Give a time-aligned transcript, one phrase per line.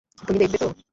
[0.19, 0.67] তুমি দেখবে তো?